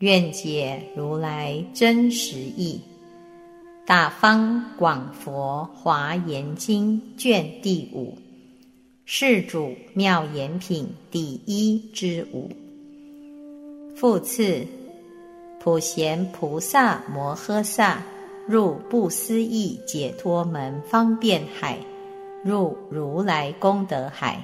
[0.00, 2.80] 愿解如来真实义，
[3.86, 8.16] 《大方广佛华严经》卷第五，
[9.04, 12.48] 世主妙言品第一之五。
[13.94, 14.66] 复次，
[15.62, 18.02] 普贤菩萨摩诃萨
[18.48, 21.76] 入不思议解脱门方便海，
[22.42, 24.42] 入如来功德海。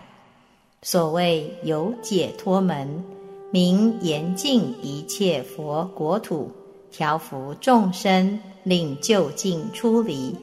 [0.83, 3.16] 所谓有解脱门。
[3.53, 6.51] 明严净一切佛国土，
[6.91, 10.35] 调伏众生，令究竟出离，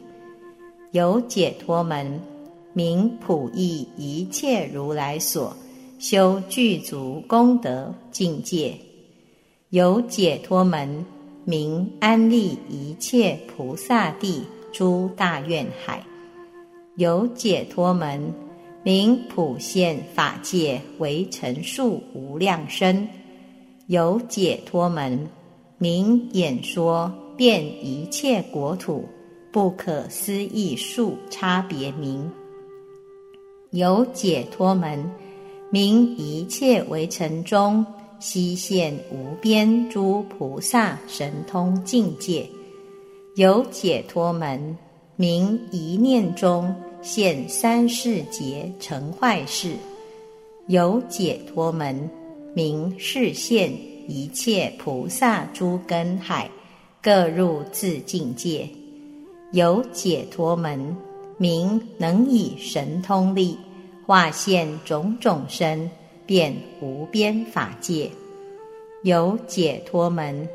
[0.91, 2.19] 有解脱门；
[2.71, 5.55] 明普益一切如来所
[5.99, 8.73] 修具足功德境界，
[9.69, 11.03] 有解脱门；
[11.43, 16.01] 明安利一切菩萨地诸大愿海，
[16.95, 18.33] 有解脱门。
[18.83, 23.07] 名普现法界为陈数无量身，
[23.87, 25.25] 有解脱门，
[25.77, 29.07] 名演说遍一切国土
[29.53, 32.29] 不可思议数差别名，
[33.71, 35.09] 有解脱门，
[35.69, 37.85] 名一切为尘中
[38.19, 42.45] 悉现无边诸菩萨神通境界，
[43.37, 44.77] 有解脱门，
[45.15, 46.75] 名一念中。
[47.03, 49.75] 现三世劫成坏事，
[50.67, 52.09] 有解脱门，
[52.55, 53.73] 名示现
[54.07, 56.49] 一切菩萨诸根海，
[57.01, 58.69] 各入自境界。
[59.51, 60.95] 有解脱门，
[61.37, 63.57] 名能以神通力
[64.05, 65.91] 化现种种身，
[66.25, 68.09] 变无边法界。
[69.03, 70.47] 有解脱门，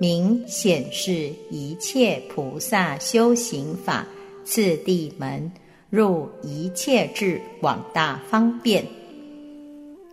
[0.00, 4.04] 名显示一切菩萨修行法
[4.44, 5.52] 次第门。
[5.94, 8.84] 入一切智广大方便。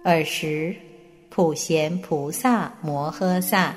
[0.03, 0.75] 尔时，
[1.31, 3.75] 普贤菩萨摩诃萨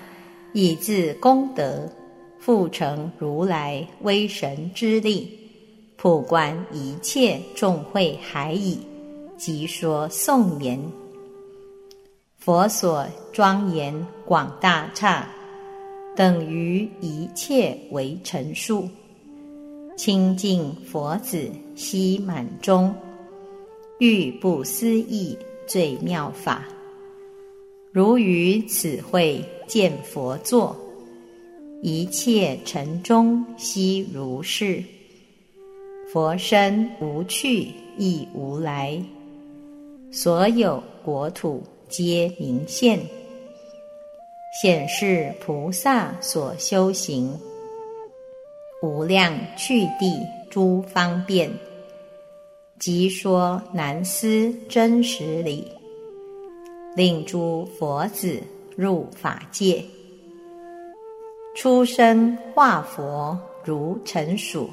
[0.52, 1.90] 以自功德
[2.38, 5.34] 复成如来威神之力，
[5.96, 8.78] 普观一切众会海矣，
[9.38, 10.78] 即说颂言：
[12.36, 15.26] 佛所庄严广大刹，
[16.14, 18.86] 等于一切为陈数。
[19.96, 22.94] 清净佛子悉满中，
[23.98, 25.36] 欲不思议
[25.66, 26.64] 最妙法。
[27.92, 30.76] 如于此会见佛座，
[31.82, 34.82] 一切尘中悉如是。
[36.12, 39.02] 佛身无去亦无来，
[40.12, 43.00] 所有国土皆明现，
[44.62, 47.36] 显示菩萨所修行。
[48.82, 50.20] 无量去地
[50.54, 51.50] 诸方便，
[52.78, 55.66] 即说难思真实理，
[56.94, 58.40] 令诸佛子
[58.76, 59.84] 入法界，
[61.56, 64.70] 出生化佛如尘属，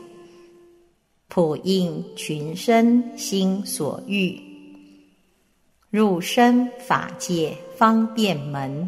[1.30, 4.40] 普应群生心所欲，
[5.90, 8.88] 入生法界方便门，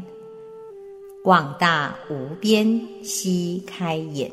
[1.23, 4.29] 广大无边悉开眼。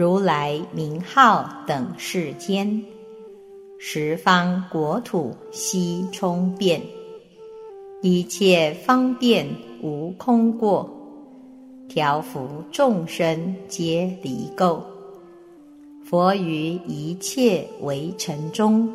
[0.00, 2.82] 如来名号等世间，
[3.76, 6.80] 十方国土悉充遍，
[8.00, 9.46] 一切方便
[9.82, 10.88] 无空过，
[11.86, 14.80] 调伏众生皆离垢。
[16.02, 18.90] 佛于一切为尘中，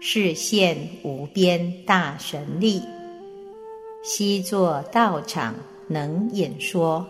[0.00, 2.80] 示现无边大神力，
[4.02, 5.54] 悉作道场
[5.86, 7.06] 能演说。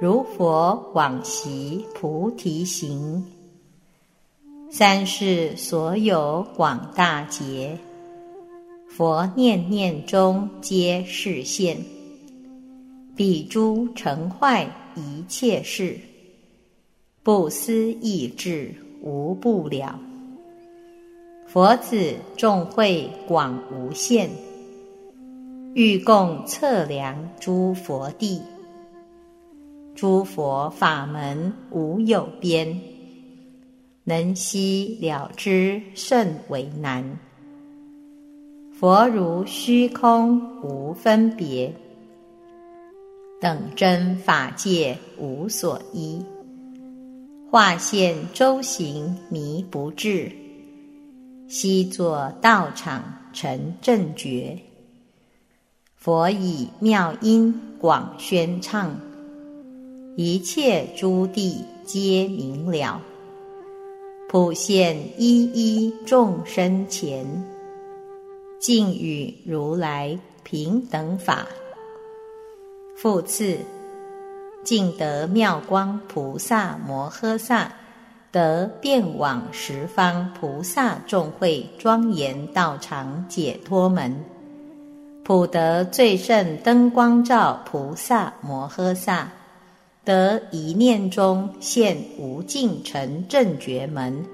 [0.00, 3.26] 如佛往昔菩提行，
[4.70, 7.76] 三世所有广大劫，
[8.88, 11.78] 佛念念中皆示现，
[13.16, 15.98] 彼诸成坏一切事，
[17.24, 18.72] 不思议智
[19.02, 19.98] 无不了。
[21.48, 24.30] 佛子众会广无限，
[25.74, 28.40] 欲共测量诸佛地。
[30.00, 32.80] 诸佛法门无有边，
[34.04, 37.18] 能悉了之甚为难。
[38.72, 41.74] 佛如虚空无分别，
[43.40, 46.24] 等真法界无所依。
[47.50, 50.30] 化现周行迷不至，
[51.48, 53.02] 悉作道场
[53.32, 54.56] 成正觉。
[55.96, 58.96] 佛以妙音广宣唱，
[60.20, 63.00] 一切诸地皆明了。
[64.28, 67.24] 普现一一众生前，
[68.58, 71.46] 尽与如来平等法。
[72.96, 73.58] 复次，
[74.64, 77.70] 尽得妙光菩萨摩诃萨，
[78.32, 84.24] 得遍往十方菩萨众会庄严道场解脱门。
[85.22, 89.30] 普得最胜灯光照菩萨摩诃萨。
[90.08, 94.24] 得一念中现无尽成正觉门，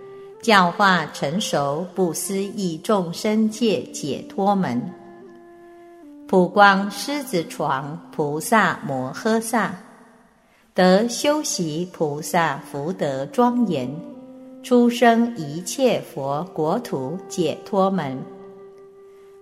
[0.40, 4.80] 教化成熟不思议众生界解脱门。
[6.28, 9.74] 普光狮子床菩萨摩诃萨，
[10.74, 13.92] 得修习菩萨福德庄严，
[14.62, 18.16] 出生一切佛国土解脱门。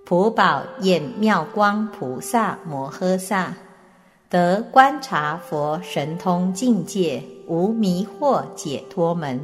[0.06, 3.54] 普宝焰妙光菩萨摩诃萨。
[4.32, 9.38] 得观察佛神通境界无迷惑解脱门，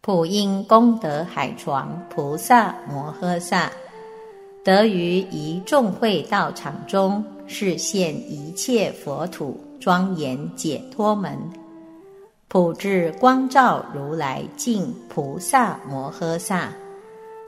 [0.00, 3.70] 普应功德海床菩萨摩诃萨，
[4.64, 11.38] 得于一众会道场中示现一切佛土庄严解脱门，
[12.48, 16.72] 普智光照如来敬菩萨摩诃萨。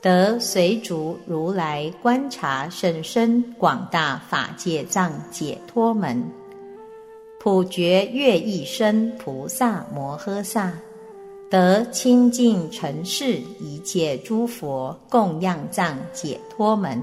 [0.05, 6.23] 得随逐如来观察甚深广大法界藏解脱门，
[7.41, 10.71] 普觉乐一生菩萨摩诃萨，
[11.49, 17.03] 得清净尘世一切诸佛供养藏解脱门，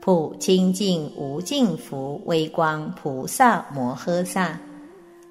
[0.00, 4.58] 普清净无尽福微光菩萨摩诃萨，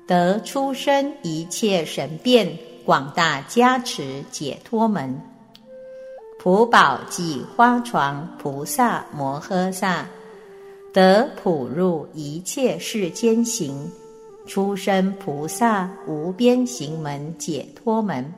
[0.05, 2.55] 得出生一切神变
[2.85, 5.19] 广大加持解脱门。
[6.44, 10.06] 普宝即花床菩萨摩诃萨，
[10.92, 13.90] 得普入一切世间行，
[14.45, 18.30] 出生菩萨无边行门解脱门。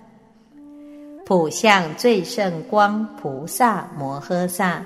[1.26, 4.86] 普相最胜光菩萨摩诃萨，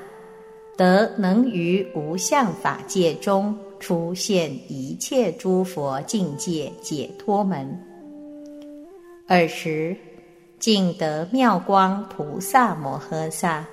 [0.78, 7.78] 得能于无相法界中出现一切诸佛境界解脱门。
[9.28, 9.94] 尔时。
[10.60, 13.66] 尽得妙光菩萨摩诃萨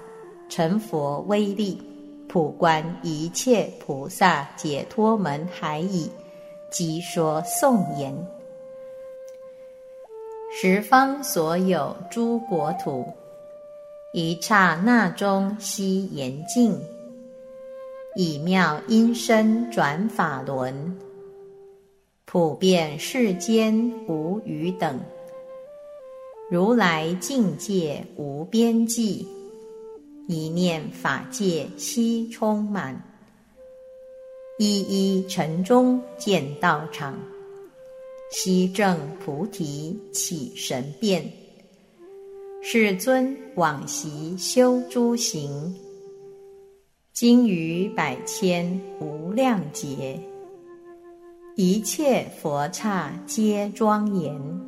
[0.49, 1.83] 成佛威力，
[2.29, 6.09] 普观一切菩萨解脱门海矣，
[6.71, 8.15] 即说颂言：
[10.53, 13.05] 十方所有诸国土，
[14.13, 16.81] 一刹那中悉严净，
[18.15, 20.97] 以妙音声转法轮，
[22.25, 25.01] 普遍世间无余等。
[26.49, 29.27] 如来境界无边际，
[30.29, 33.03] 一念法界悉充满。
[34.57, 37.19] 一一尘中见道场，
[38.31, 41.29] 悉正菩提起神变。
[42.63, 45.75] 世尊往昔修诸行，
[47.13, 50.21] 今于百千无量劫，
[51.57, 54.66] 一切佛刹皆庄严。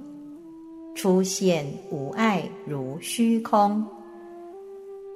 [0.98, 3.86] 出现无碍如虚空，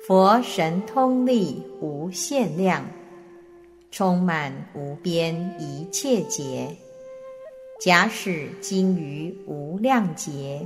[0.06, 2.86] 佛神通力无限量，
[3.90, 6.68] 充满无边一切劫。
[7.80, 10.64] 假使今于无量劫，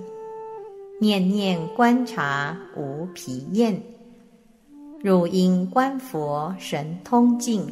[1.00, 3.80] 念念观察无疲厌，
[5.02, 7.66] 汝应观佛神通境，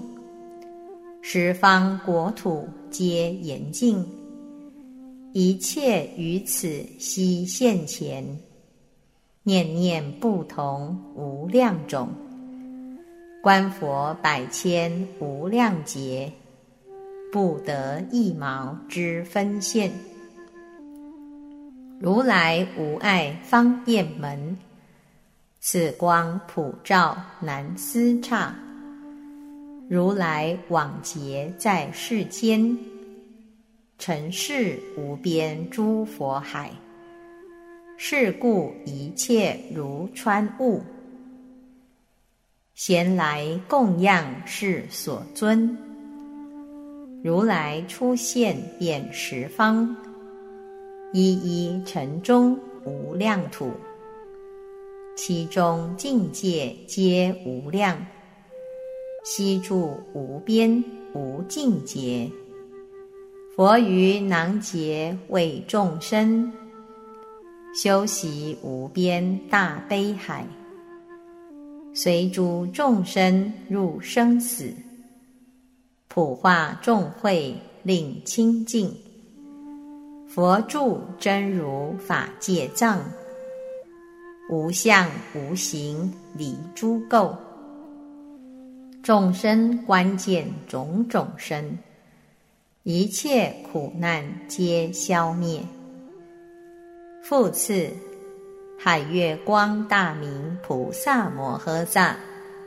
[1.21, 4.03] 十方国土皆严净。
[5.37, 8.25] 一切于此悉现前，
[9.43, 12.09] 念念不同无量种，
[13.43, 16.33] 观佛百千无量劫，
[17.33, 19.91] 不得一毛之分现。
[21.99, 24.57] 如来无碍方便门，
[25.59, 28.55] 此光普照难思刹。
[29.89, 32.79] 如来往劫在世间。
[34.07, 36.71] 尘世无边诸佛海，
[37.97, 40.83] 是故一切如穿物。
[42.75, 45.75] 闲来供养是所尊，
[47.23, 49.97] 如来出现遍十方，
[51.15, 53.73] 一一尘中无量土，
[55.17, 57.97] 其中境界皆无量，
[59.25, 60.85] 悉住无边
[61.15, 62.31] 无尽劫。
[63.57, 66.53] 佛于囊劫为众生
[67.73, 70.45] 修习无边大悲海，
[71.95, 74.75] 随诸众生入生死，
[76.09, 78.93] 普化众会令清净。
[80.27, 83.01] 佛住真如法界藏，
[84.51, 87.33] 无相无形离诸垢。
[89.01, 91.79] 众生关键种种身。
[92.87, 95.59] 一切苦难皆消灭。
[97.23, 97.89] 复次，
[98.79, 102.15] 海月光大明菩萨摩诃萨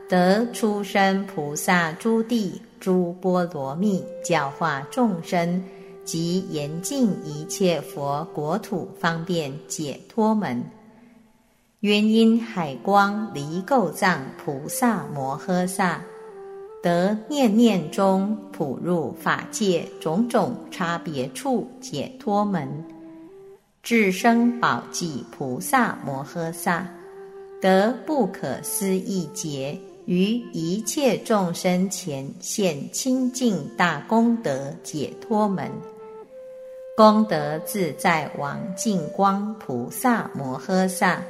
[0.09, 5.63] 得出生菩萨诸地诸波罗蜜，教化众生
[6.03, 10.63] 及严禁一切佛国土方便解脱门。
[11.81, 16.01] 原因海光离垢藏菩萨摩诃萨。
[16.87, 22.65] 得念念中普入法界种种差别处解脱门，
[23.83, 26.87] 智生宝济菩萨摩诃萨，
[27.61, 35.69] 得不可思议劫于一切众生前现清净大功德解脱门，
[36.95, 41.21] 功德自在王净光菩萨摩诃萨，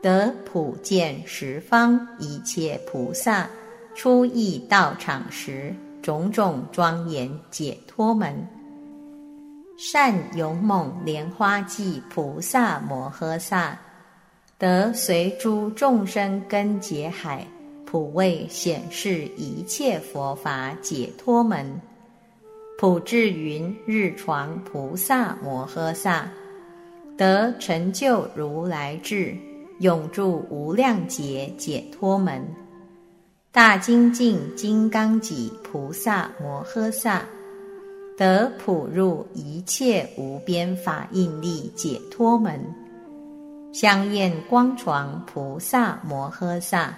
[0.00, 3.50] 得普见十方一切菩萨。
[3.98, 8.48] 初意道场时，种种庄严解脱门，
[9.76, 13.76] 善勇猛莲花记菩萨摩诃萨，
[14.56, 17.44] 得随诸众生根结海，
[17.84, 21.80] 普为显示一切佛法解脱门，
[22.78, 26.30] 普智云日床菩萨摩诃萨，
[27.16, 29.36] 得成就如来智，
[29.80, 32.48] 永住无量劫解脱门。
[33.50, 37.24] 大精进金刚脊菩萨摩诃萨，
[38.16, 42.60] 得普入一切无边法印力解脱门；
[43.72, 46.94] 香焰光床菩萨摩诃萨，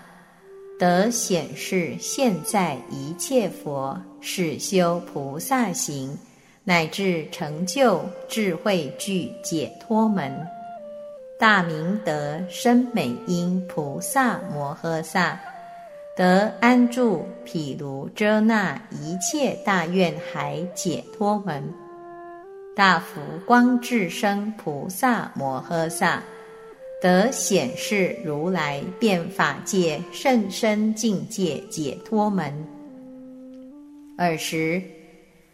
[0.76, 6.18] 得显示现在一切佛是修菩萨行，
[6.64, 10.32] 乃至成就智慧具解脱门；
[11.38, 15.40] 大明德深美音菩萨摩诃萨。
[16.16, 21.72] 得安住毗卢遮那一切大愿海解脱门，
[22.74, 26.22] 大福光智生菩萨摩诃萨，
[27.00, 32.52] 得显示如来变法界甚深境界解脱门。
[34.18, 34.82] 尔时，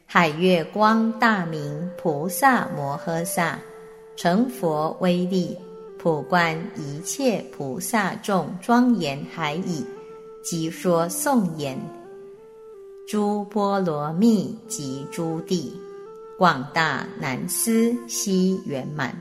[0.06, 3.58] 海月光大明菩萨摩诃萨，
[4.16, 5.56] 成佛威力，
[5.98, 9.84] 普观一切菩萨众庄严海已。
[10.46, 11.76] 即说颂言：
[13.08, 15.74] 诸波罗蜜及诸地，
[16.38, 19.12] 广大难思悉圆满，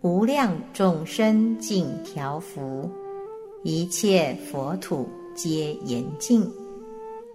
[0.00, 2.90] 无量众生尽调伏，
[3.62, 6.50] 一切佛土皆严净，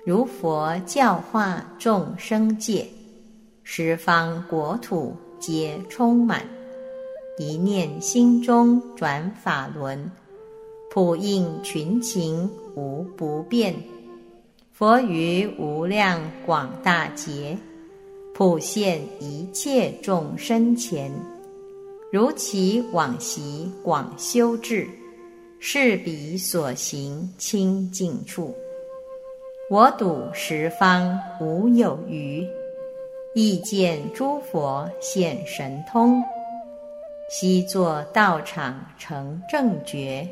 [0.05, 2.85] 如佛教化众生界，
[3.63, 6.45] 十方国土皆充满，
[7.39, 10.11] 一念心中转法轮。
[10.98, 13.72] 普应群情无不变，
[14.72, 17.56] 佛于无量广大劫，
[18.34, 21.12] 普现一切众生前，
[22.12, 24.89] 如其往昔广修智，
[25.60, 28.56] 是彼所行清净处。
[29.70, 32.44] 我睹十方无有余，
[33.36, 36.20] 亦见诸佛现神通，
[37.30, 40.27] 悉作道场成正觉。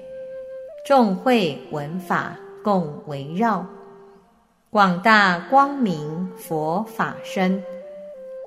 [0.86, 3.66] 众会闻法共围绕，
[4.70, 7.64] 广大光明佛法身，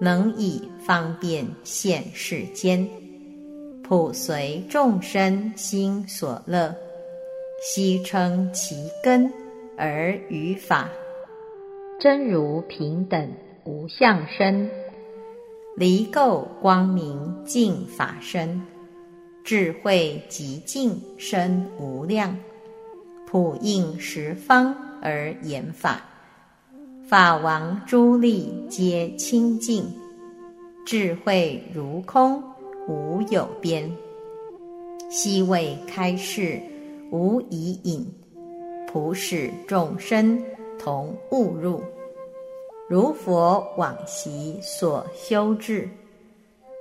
[0.01, 2.89] 能以方便现世间，
[3.83, 6.73] 普随众生心所乐，
[7.61, 9.29] 悉称其根
[9.77, 10.89] 而于法，
[11.99, 13.33] 真如平等
[13.65, 14.71] 无相身，
[15.77, 18.63] 离垢光明净法身。
[19.49, 22.37] 智慧极尽深无量，
[23.27, 26.03] 普应十方而言法，
[27.09, 29.87] 法王诸力皆清净，
[30.85, 32.43] 智慧如空
[32.87, 33.91] 无有边，
[35.09, 36.61] 悉为开示
[37.11, 38.07] 无以隐，
[38.87, 40.39] 普使众生
[40.79, 41.81] 同悟入，
[42.87, 45.89] 如佛往昔所修智。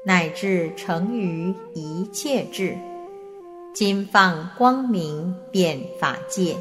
[0.07, 2.77] 乃至成于一切智，
[3.73, 6.55] 今放光明遍法界，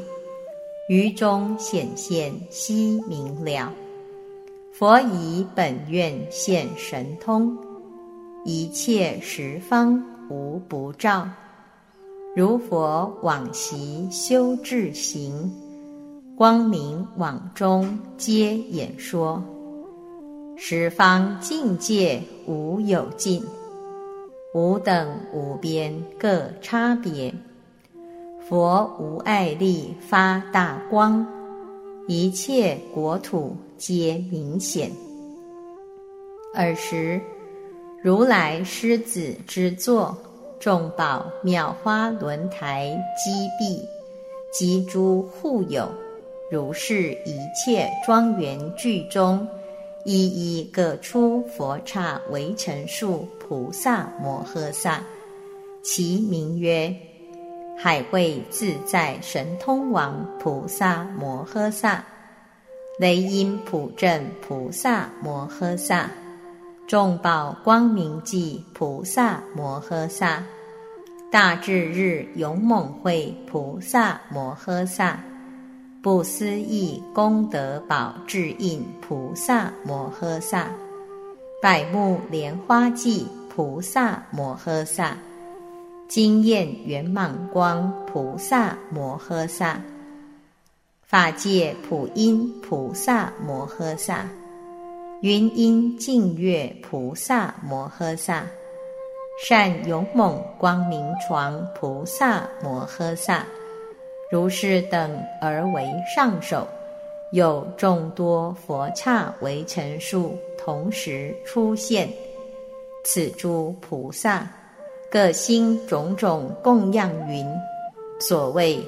[0.89, 3.71] 于中显现悉明了。
[4.73, 7.57] 佛以本愿现神通，
[8.43, 11.25] 一切十方无不照。
[12.35, 15.49] 如佛往昔修智行，
[16.35, 19.41] 光明往中皆演说。
[20.59, 23.43] 十方境界无有尽，
[24.55, 27.31] 无等无边各差别。
[28.49, 31.23] 佛无碍力发大光，
[32.07, 34.91] 一切国土皆明显。
[36.55, 37.21] 尔时，
[38.01, 40.17] 如来狮子之座，
[40.59, 43.79] 众宝妙花轮台积壁，
[44.51, 45.87] 及诸护有，
[46.49, 49.47] 如是一切庄严具中。
[50.09, 50.25] 一
[50.59, 55.03] 一各出佛刹为成数菩萨摩诃萨，
[55.83, 56.95] 其名曰
[57.77, 62.01] 海会自在神通王菩萨摩诃萨、
[62.97, 66.09] 雷音普正菩萨摩诃萨、
[66.87, 70.41] 众宝光明记菩萨摩诃萨、
[71.29, 75.19] 大智日勇猛会菩萨摩诃萨。
[76.07, 80.71] 不思议功德宝智印菩萨摩诃萨，
[81.61, 85.17] 百目莲花记菩萨摩诃萨，
[86.07, 89.81] 经验圆满光菩萨摩诃萨，
[91.01, 94.29] 法界普音菩萨摩诃萨，
[95.19, 98.45] 云音净月菩萨摩诃萨，
[99.45, 103.45] 善勇猛光明床菩萨摩诃萨。
[104.29, 106.67] 如是等而为上首，
[107.31, 112.09] 有众多佛刹为成数，同时出现。
[113.05, 114.51] 此诸菩萨
[115.09, 117.45] 各心种种供养云，
[118.19, 118.83] 所谓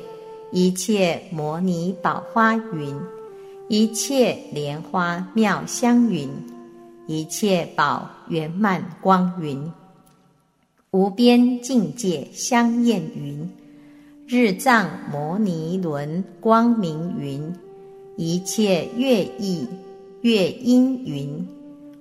[0.51, 3.00] 一切摩尼宝花云，
[3.69, 6.29] 一切莲花妙香云，
[7.08, 9.72] 一切宝圆满光云，
[10.91, 13.49] 无边境界香艳云。
[14.31, 17.51] 日藏摩尼轮光明云，
[18.15, 19.67] 一切乐意
[20.21, 21.47] 乐音云，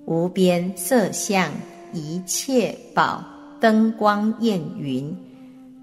[0.05, 1.51] 无边色相
[1.91, 3.23] 一切宝
[3.59, 5.17] 灯光焰云，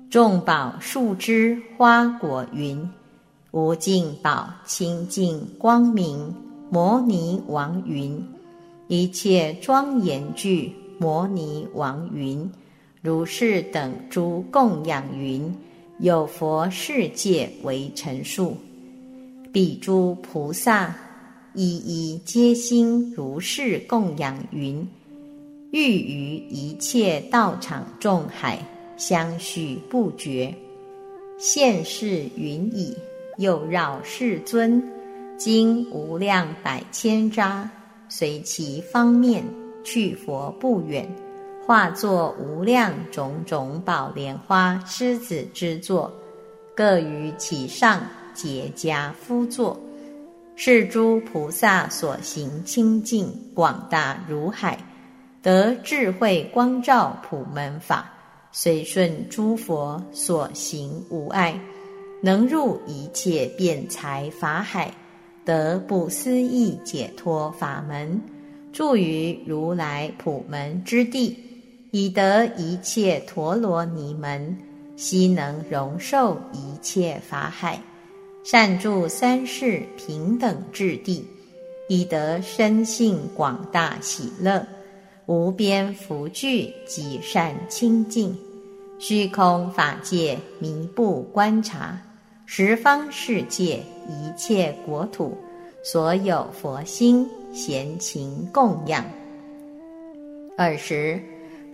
[0.09, 2.89] 众宝树枝花果云，
[3.51, 6.33] 无尽宝清净光明
[6.71, 8.25] 摩尼王云，
[8.87, 12.49] 一切庄严具摩尼王云，
[13.03, 15.53] 如是等诸供养云。
[15.99, 18.55] 有佛世界为陈述，
[19.51, 20.95] 彼诸菩萨
[21.55, 24.87] 一一皆心如是供养云，
[25.71, 28.59] 欲于一切道场众海
[28.99, 30.55] 相续不绝。
[31.39, 32.95] 现世云已，
[33.39, 34.83] 又绕世尊，
[35.39, 37.67] 经无量百千匝，
[38.11, 39.43] 随其方面
[39.83, 41.09] 去佛不远。
[41.67, 46.13] 化作无量种种宝莲花狮子之座，
[46.77, 48.03] 各于其上
[48.33, 49.77] 结跏趺坐。
[50.55, 54.79] 是诸菩萨所行清净广大如海，
[55.43, 58.13] 得智慧光照普门法，
[58.53, 61.59] 随顺诸佛所行无碍，
[62.23, 64.95] 能入一切辩才法海，
[65.45, 68.23] 得不思议解脱法门，
[68.73, 71.37] 住于如来普门之地。
[71.97, 74.55] 以得一切陀罗尼门，
[74.97, 77.81] 悉能容受一切法海，
[78.45, 81.27] 善住三世平等智地，
[81.89, 84.63] 以得深性广大喜乐，
[85.25, 88.37] 无边福聚及善清净，
[88.99, 91.99] 虚空法界弥不观察，
[92.45, 95.35] 十方世界一切国土，
[95.83, 99.03] 所有佛心闲情供养。
[100.59, 101.19] 尔时。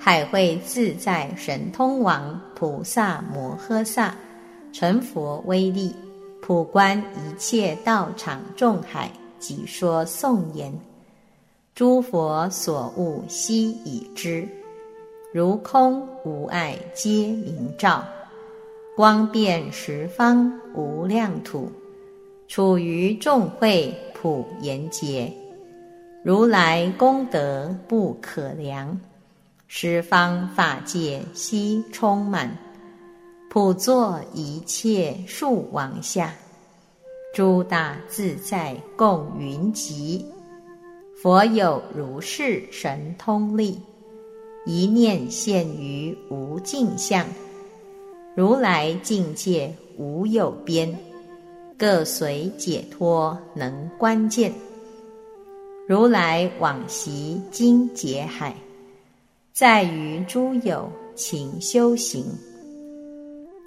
[0.05, 4.13] 海会自在神通王菩萨摩诃萨，
[4.73, 5.95] 成佛威力，
[6.41, 10.77] 普观一切道场众海，即说颂言：
[11.73, 14.45] 诸佛所悟悉已知，
[15.33, 18.05] 如空无碍皆明照，
[18.97, 21.71] 光遍十方无量土，
[22.49, 25.33] 处于众会普严劫，
[26.25, 29.01] 如来功德不可量。
[29.75, 32.59] 十方法界悉充满，
[33.49, 36.35] 普作一切树王下，
[37.33, 40.27] 诸大自在共云集。
[41.23, 43.81] 佛有如是神通力，
[44.67, 47.27] 一念现于无尽相，
[48.37, 50.95] 如来境界无有边，
[51.79, 54.53] 各随解脱能观见。
[55.89, 58.55] 如来往昔经劫海，
[59.53, 62.25] 在于诸有勤修行，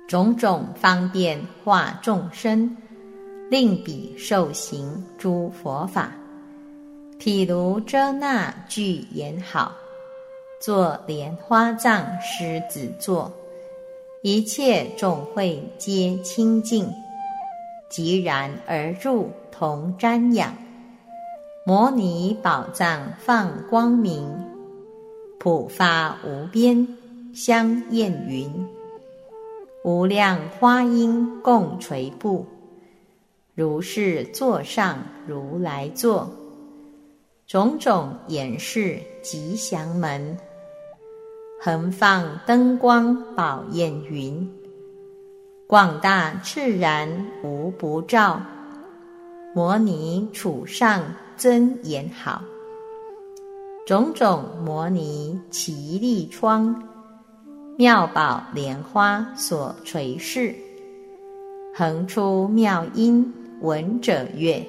[0.08, 2.76] 种种方便化众生，
[3.52, 6.12] 令彼受行诸佛法。
[7.20, 9.74] 譬如遮那具言好，
[10.60, 13.32] 作莲花藏狮子座，
[14.24, 16.92] 一切众会皆清净，
[17.92, 20.52] 即然而入同瞻仰。
[21.64, 24.28] 摩尼宝藏放光明，
[25.46, 26.88] 普发无边
[27.32, 28.68] 香焰云，
[29.84, 32.48] 无量花音共垂布，
[33.54, 36.28] 如是座上如来坐，
[37.46, 40.36] 种种演示吉祥门，
[41.62, 44.52] 横放灯光宝焰云，
[45.68, 47.08] 广大炽然
[47.44, 48.42] 无不照，
[49.54, 51.04] 摩尼处上。
[51.38, 52.42] 尊言好，
[53.86, 56.82] 种种摩尼奇丽窗，
[57.78, 60.56] 妙宝莲花所垂饰，
[61.72, 64.66] 横出妙音闻者悦，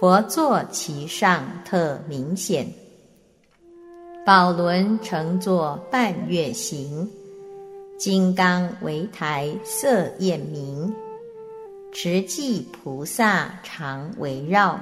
[0.00, 2.66] 佛坐其上特明显，
[4.26, 7.08] 宝轮乘坐半月形，
[7.96, 10.92] 金刚为台色艳明，
[11.92, 14.80] 持寂菩萨常围绕。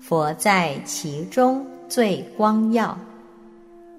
[0.00, 2.98] 佛在其中最光耀，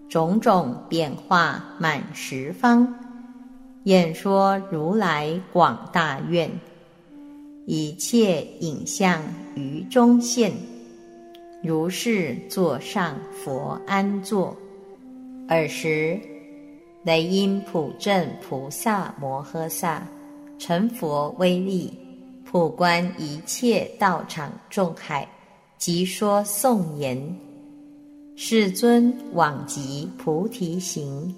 [0.09, 2.93] 种种变化满十方，
[3.83, 6.51] 演说如来广大愿，
[7.65, 9.21] 一切影像
[9.55, 10.51] 于中现，
[11.63, 14.55] 如是座上佛安坐。
[15.47, 16.19] 尔时，
[17.03, 20.05] 雷音普正菩萨摩诃萨
[20.59, 21.97] 成佛威力，
[22.43, 25.25] 普观一切道场众海。
[25.77, 27.15] 即说颂言：
[28.39, 31.33] 世尊往极菩提行，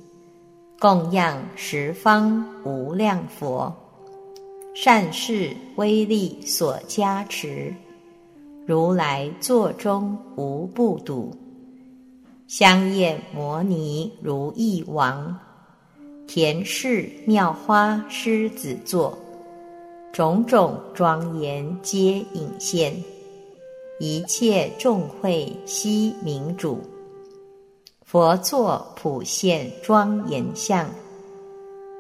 [0.78, 3.74] 供养十方无量佛，
[4.76, 7.74] 善事威力所加持，
[8.66, 11.34] 如来座中无不睹。
[12.48, 15.40] 香焰摩尼如意王，
[16.28, 19.18] 田氏妙花狮子座，
[20.12, 22.94] 种种庄严皆隐现。
[24.02, 26.80] 一切众会悉明主，
[28.06, 30.90] 佛作普现庄严相，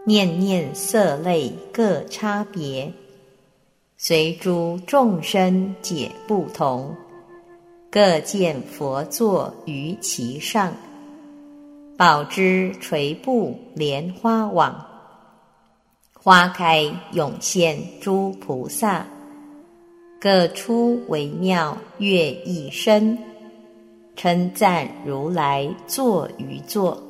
[0.05, 2.89] 念念色类各差别，
[3.97, 6.95] 随诸众生解不同，
[7.91, 10.73] 各见佛座于其上，
[11.97, 14.87] 宝之垂布莲花网，
[16.13, 19.05] 花开涌现诸菩萨。
[20.21, 23.17] 各出微妙乐一声，
[24.17, 27.01] 称赞如来坐于座。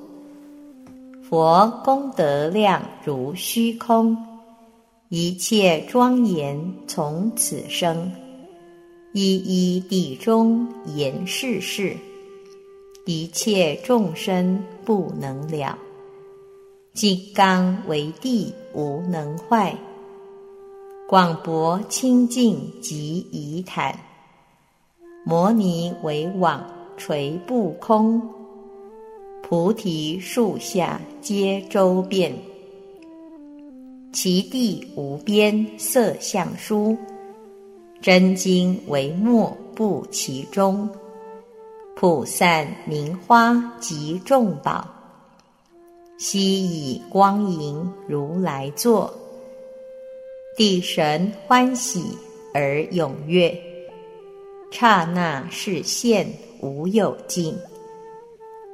[1.27, 4.15] 佛功德量如虚空，
[5.09, 8.11] 一切庄严从此生。
[9.11, 11.97] 一一地中言世事，
[13.07, 15.75] 一切众生不能了。
[16.93, 19.75] 金刚为地无能坏。
[21.09, 23.97] 广博清净及仪坦，
[25.25, 26.63] 摩尼为网
[26.97, 28.21] 垂不空，
[29.41, 32.31] 菩提树下皆周遍，
[34.13, 36.95] 其地无边色相殊，
[37.99, 40.87] 真经为末布其中，
[41.95, 44.87] 普散名花及众宝，
[46.19, 49.11] 悉以光影如来坐。
[50.59, 52.03] 地神欢喜
[52.53, 53.57] 而踊跃，
[54.69, 56.27] 刹那视现
[56.59, 57.57] 无有尽。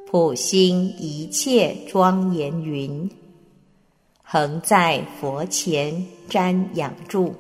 [0.07, 3.07] 普心一切庄严云，
[4.23, 7.35] 恒在佛前瞻仰住。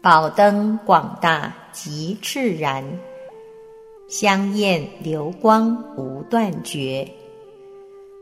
[0.00, 2.84] 宝灯广大极炽然，
[4.08, 7.10] 香焰流光无断绝，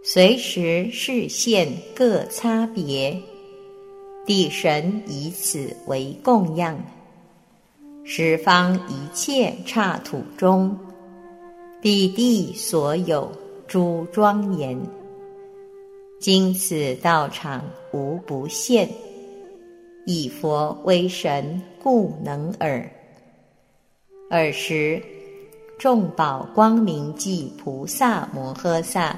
[0.03, 3.15] 随时视现各差别。
[4.27, 6.77] 地神以此为供养，
[8.05, 10.77] 十方一切刹土中，
[11.81, 13.31] 彼地所有
[13.69, 14.77] 诸庄严，
[16.19, 17.63] 今此道场
[17.93, 18.91] 无不现，
[20.07, 22.91] 以佛为神故能耳。
[24.29, 25.01] 尔时，
[25.79, 29.17] 众宝光明际菩萨摩诃萨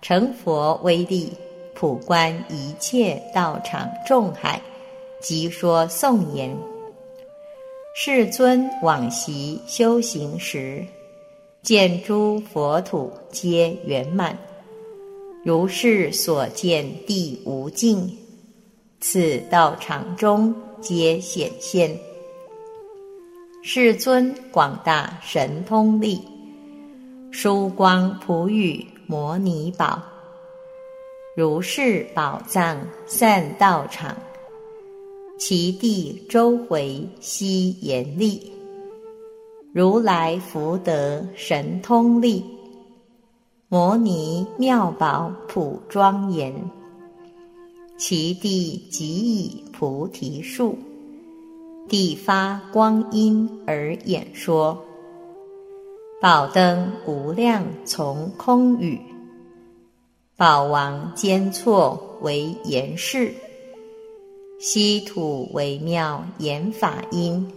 [0.00, 1.32] 成佛威力。
[1.74, 4.60] 普观一切道场众海，
[5.20, 6.56] 即说颂言：
[7.94, 10.86] 世尊往昔修行时，
[11.62, 14.38] 见诸佛土皆圆满，
[15.44, 18.18] 如是所见地无尽，
[19.00, 21.98] 此道场中皆显现。
[23.62, 26.20] 世尊广大神通力，
[27.30, 30.02] 殊光普雨摩尼宝，
[31.36, 34.14] 如是宝藏散道场，
[35.36, 38.52] 其地周回悉严厉。
[39.72, 42.44] 如来福德神通力，
[43.68, 46.54] 摩尼妙宝普庄严，
[47.98, 50.78] 其地即以菩提树。
[51.88, 54.80] 地发光阴而演说，
[56.20, 59.00] 宝灯无量从空语，
[60.36, 63.32] 宝王兼错为言示，
[64.58, 67.52] 稀土为妙言法音，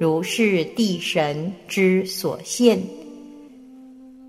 [0.00, 2.80] 如是地神之所现，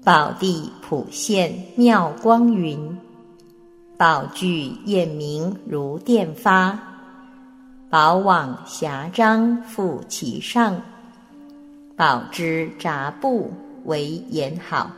[0.03, 2.97] 宝地普现妙光云，
[3.95, 6.77] 宝具焰明如电发。
[7.89, 10.81] 宝网狭张覆其上，
[11.95, 13.53] 宝之札布
[13.85, 14.91] 为言好。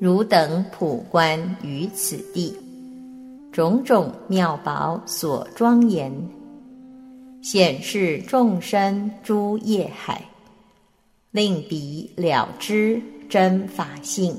[0.00, 2.56] 汝等普观于此地，
[3.50, 6.12] 种种妙宝所庄严，
[7.42, 10.24] 显示众生诸业海，
[11.32, 14.36] 令彼了知真法性，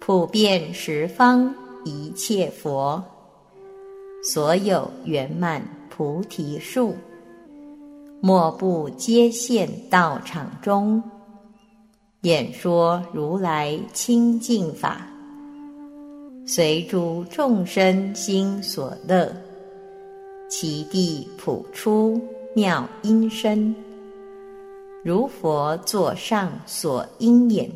[0.00, 3.04] 普遍十方一切佛。
[4.24, 6.94] 所有圆满菩提树，
[8.22, 11.02] 莫不皆现道场中，
[12.22, 15.04] 演说如来清净法，
[16.46, 19.34] 随诸众生心所乐，
[20.48, 22.20] 其地普出
[22.54, 23.74] 妙音声，
[25.02, 27.68] 如佛座上所应演，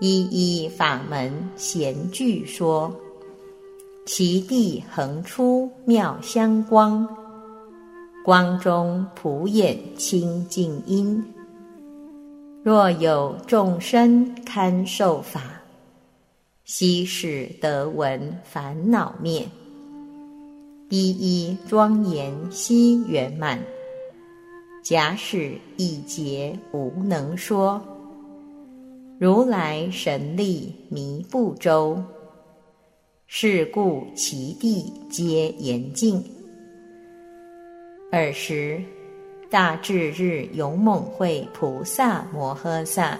[0.00, 2.94] 一一法门闲具说。
[4.04, 7.04] 其地横出妙香光，
[8.24, 11.20] 光中普演清净音。
[12.66, 15.62] 若有众生堪受法，
[16.64, 19.46] 悉使得闻烦恼灭。
[20.88, 23.60] 一一庄严悉圆满，
[24.82, 27.80] 假使一劫无能说。
[29.16, 31.96] 如来神力弥不周。
[33.28, 36.20] 是故其地皆严净。
[38.10, 38.82] 尔时，
[39.56, 43.18] 大智日勇猛会菩萨摩诃萨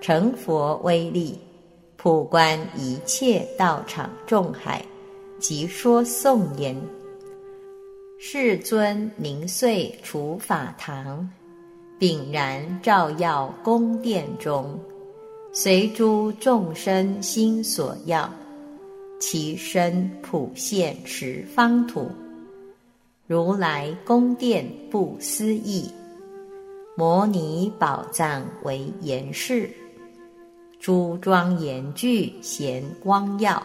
[0.00, 1.38] 成佛威力，
[1.96, 4.84] 普观一切道场众海，
[5.38, 6.76] 即说颂言：
[8.18, 11.30] 世尊凝碎除法堂，
[11.96, 14.76] 炳然照耀宫殿中，
[15.52, 18.28] 随诸众生心所要。
[19.20, 22.10] 其身普现十方土，
[23.28, 25.86] 如来宫殿不思议，
[26.96, 29.68] 摩尼宝藏为严饰，
[30.80, 33.62] 诸庄严具显光耀，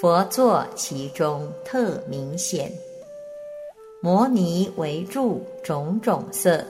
[0.00, 2.72] 佛座其中特明显，
[4.00, 6.64] 摩尼为柱种种色，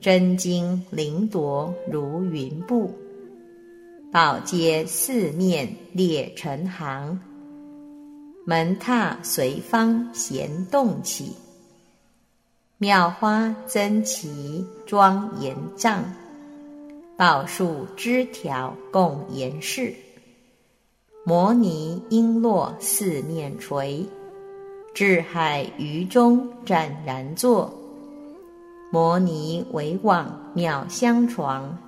[0.00, 2.90] 真金灵夺如云布。
[4.10, 7.20] 宝阶四面列成行，
[8.44, 11.36] 门踏随方闲动起。
[12.78, 16.02] 妙花增奇庄严帐，
[17.16, 19.94] 宝树枝条共严饰。
[21.24, 24.04] 摩尼璎珞四面垂，
[24.92, 27.72] 智海于中湛然坐。
[28.90, 31.78] 摩尼为网妙香床。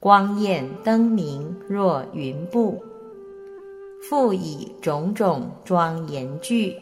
[0.00, 2.82] 光焰灯明若云布，
[4.08, 6.76] 复以种种庄严具，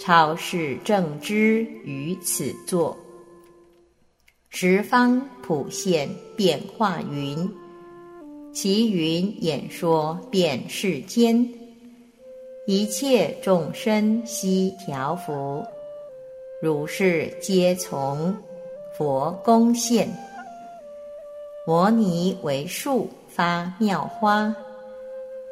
[0.00, 2.96] 超世正知于此座。
[4.48, 7.48] 十方普现变化云，
[8.52, 11.46] 其云演说遍世间，
[12.66, 15.62] 一切众生悉调伏，
[16.62, 18.34] 如是皆从
[18.96, 20.08] 佛宫现。
[21.66, 24.54] 摩尼为树发妙花，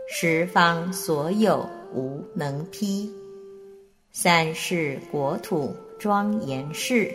[0.06, 3.10] 十方所有无能披。
[4.12, 7.10] 三世国土庄严事，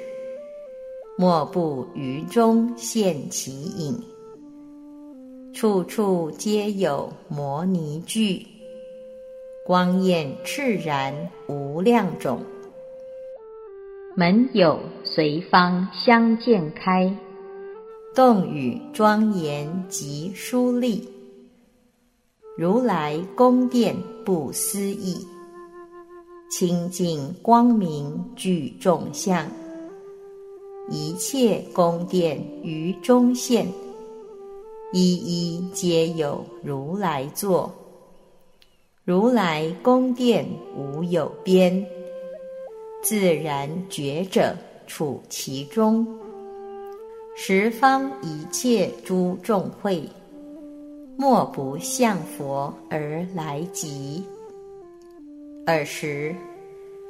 [1.18, 4.04] 莫不于中现其影。
[5.54, 8.46] 处处皆有摩尼具，
[9.64, 11.14] 光焰炽然
[11.48, 12.44] 无量种。
[14.16, 17.16] 门有随方相见开，
[18.16, 21.08] 洞宇庄严及疏丽。
[22.60, 23.96] 如来宫殿
[24.26, 25.26] 不思议，
[26.50, 29.50] 清净光明具众相。
[30.90, 33.66] 一切宫殿于中现，
[34.92, 37.74] 一一皆有如来坐。
[39.06, 40.46] 如来宫殿
[40.76, 41.88] 无有边，
[43.02, 44.54] 自然觉者
[44.86, 46.06] 处其中。
[47.38, 50.04] 十方一切诸众会，
[51.22, 54.24] 莫不向佛而来集。
[55.68, 56.34] 尔时。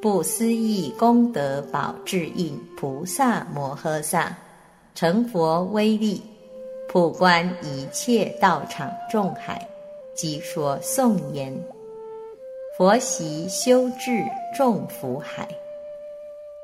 [0.02, 4.34] 不思议功德宝智印菩萨摩诃萨，
[4.96, 6.24] 成佛威力，
[6.88, 9.68] 普观一切道场众海，
[10.16, 11.54] 即说颂言：
[12.78, 14.24] 佛习修治
[14.58, 15.46] 众福海，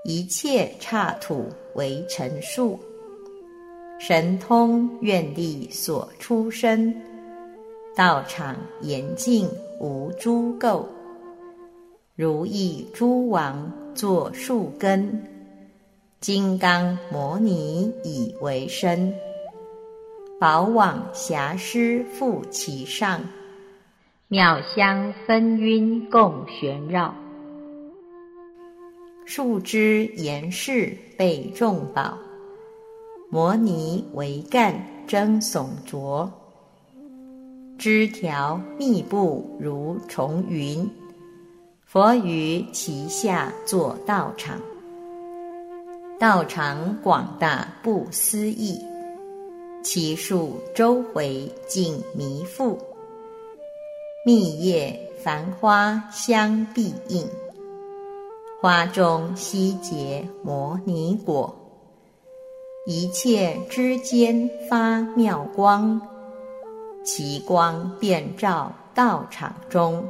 [0.05, 2.79] 一切刹土为尘数，
[3.99, 6.95] 神通愿力所出身，
[7.95, 10.85] 道场严净无诸垢。
[12.13, 15.25] 如意诸王作树根，
[16.19, 19.13] 金刚摩尼以为身，
[20.37, 23.21] 宝网霞施覆其上，
[24.27, 27.15] 妙香纷晕共旋绕，
[29.25, 32.17] 树枝严饰被众宝，
[33.29, 36.29] 摩尼为干争耸卓，
[37.77, 40.89] 枝条密布如重云。
[41.85, 44.59] 佛于其下作道场，
[46.19, 48.81] 道场广大不思议，
[49.83, 52.77] 其树周回尽弥覆，
[54.25, 57.27] 密叶繁花相必应，
[58.59, 61.55] 花中悉结摩尼果，
[62.87, 66.01] 一切之间发妙光，
[67.05, 70.03] 其光遍照道场中。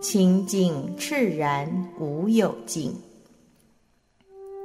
[0.00, 1.66] 清净赤然
[1.98, 2.94] 无有尽，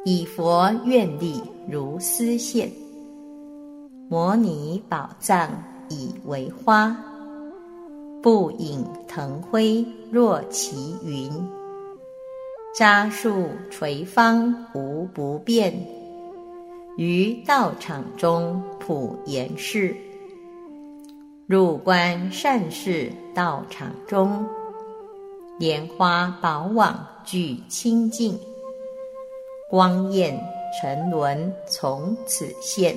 [0.05, 2.69] 以佛愿力如丝线，
[4.09, 5.49] 摩尼宝藏
[5.87, 6.95] 以为花，
[8.21, 11.31] 不影腾辉若其云，
[12.77, 15.73] 扎树垂芳无不变，
[16.97, 19.95] 于道场中普严饰，
[21.49, 24.47] 入观善事道场中。
[25.57, 28.39] 莲花宝网具清净，
[29.67, 30.39] 光焰
[30.79, 32.95] 沉沦从此现，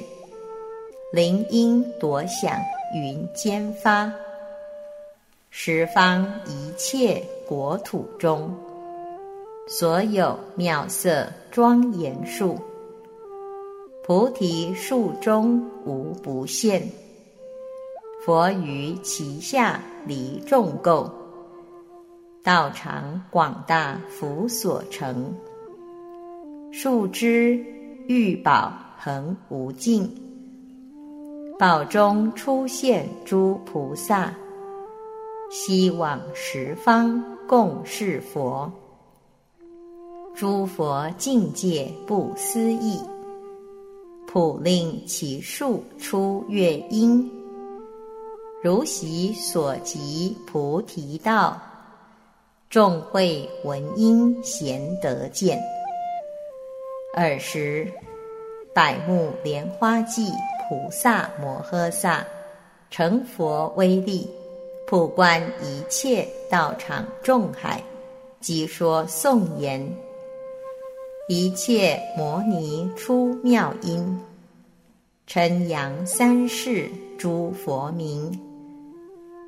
[1.14, 2.60] 铃音夺响
[2.94, 4.12] 云间发，
[5.48, 8.54] 十方一切国土中，
[9.66, 12.58] 所有妙色庄严树，
[14.04, 16.86] 菩提树中无不现，
[18.24, 21.10] 佛于其下离众垢。
[22.40, 25.12] 道场广大，福所成；
[26.70, 27.56] 树枝
[28.06, 30.08] 玉宝恒无尽，
[31.58, 34.32] 宝中出现诸菩萨，
[35.50, 38.70] 希往十方共是佛。
[40.32, 43.00] 诸佛境界不思议，
[44.28, 47.28] 普令其树出月音，
[48.62, 51.60] 如习所及菩提道。
[52.70, 55.60] 众会闻音贤得见，
[57.14, 57.92] 尔时
[58.72, 60.30] 百目莲花记
[60.68, 62.24] 菩萨摩诃萨
[62.88, 64.30] 成佛威力，
[64.86, 67.82] 普观一切道场众海，
[68.40, 69.86] 即说颂言：
[71.28, 74.18] 一切摩尼出妙音，
[75.26, 78.32] 称扬三世诸佛名，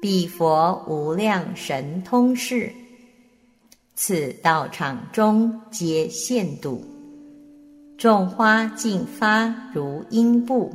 [0.05, 2.71] 彼佛无量神通事。
[3.95, 6.85] 此道场中皆现睹，
[7.97, 10.71] 众花尽发如阴部，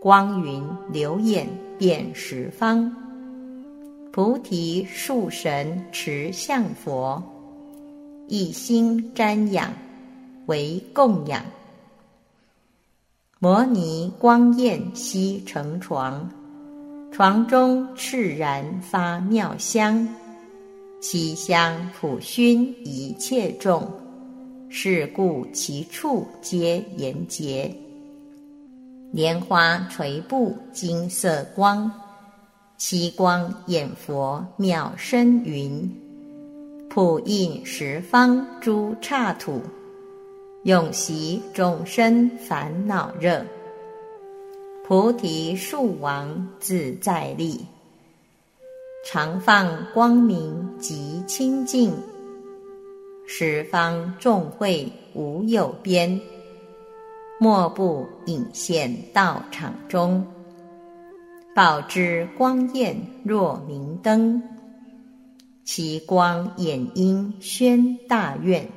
[0.00, 0.60] 光云
[0.92, 1.46] 流眼
[1.78, 2.92] 遍十方。
[4.10, 7.22] 菩提树神持相佛，
[8.26, 9.72] 一心瞻仰
[10.46, 11.44] 为供养。
[13.38, 16.28] 摩尼光焰悉成床，
[17.12, 20.08] 床中炽然发妙香。
[21.00, 23.90] 其香普熏一切众，
[24.68, 27.74] 是故其处皆严洁。
[29.10, 31.90] 莲花垂布金色光，
[32.76, 35.90] 其光眼佛妙身云，
[36.88, 39.60] 普映十方诸刹土，
[40.64, 43.44] 永习众生烦恼热。
[44.90, 47.64] 菩提树王自在立，
[49.06, 51.94] 常放光明极清净，
[53.24, 56.20] 十方众会无有边，
[57.38, 60.26] 莫不隐现道场中。
[61.54, 64.42] 宝之光焰若明灯，
[65.62, 68.68] 其光眼应宣大愿。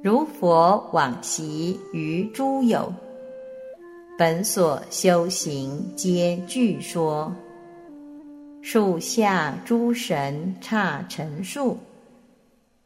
[0.00, 2.94] 如佛往昔于诸有。
[4.18, 7.30] 本所修行皆具说，
[8.62, 11.76] 树下诸神刹陈述，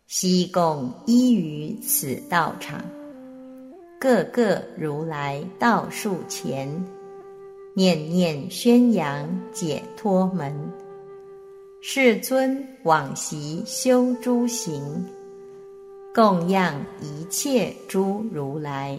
[0.08, 2.84] 悉共依于此道场，
[4.00, 6.68] 个个如来道树前，
[7.76, 10.52] 念念宣扬解脱门。
[11.80, 14.82] 世尊往昔修诸行，
[16.12, 18.98] 供养一切诸如来。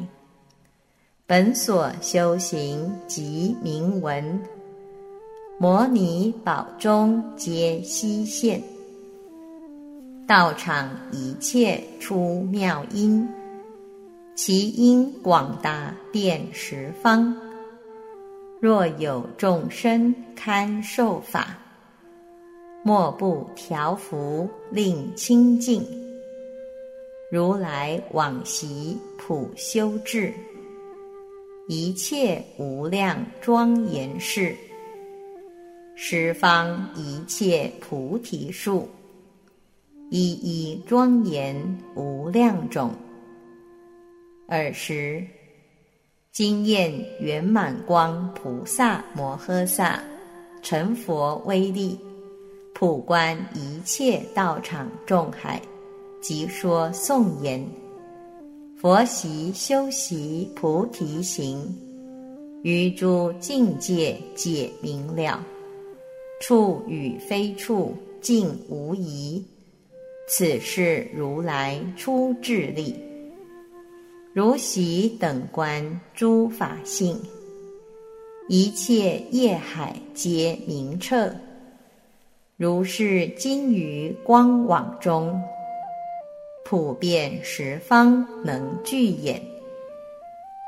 [1.31, 4.37] 本所修行即名闻，
[5.57, 8.61] 摩尼宝中皆悉现，
[10.27, 13.25] 道场一切出妙音，
[14.35, 17.33] 其音广大遍十方。
[18.59, 21.57] 若有众生堪受法，
[22.83, 25.81] 莫不调伏令清净。
[27.31, 30.33] 如来往昔普修智。
[31.73, 34.53] 一切无量庄严事，
[35.95, 38.89] 十方一切菩提树，
[40.09, 41.55] 一一庄严
[41.95, 42.91] 无量种。
[44.49, 45.25] 尔时，
[46.33, 46.91] 经验
[47.21, 50.03] 圆满光菩萨摩诃萨
[50.61, 51.97] 成佛威力，
[52.73, 55.61] 普观一切道场众海，
[56.21, 57.65] 即说颂言。
[58.81, 61.71] 佛习修习菩提行，
[62.63, 65.39] 于诸境界解明了，
[66.41, 69.45] 处与非处尽无疑。
[70.27, 72.95] 此是如来出智力，
[74.33, 77.15] 如习等观诸法性，
[78.49, 81.31] 一切业海皆明彻，
[82.57, 85.39] 如是金鱼光网中。
[86.71, 89.41] 普遍十方能具眼，